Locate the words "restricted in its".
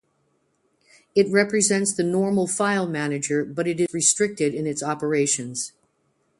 3.93-4.81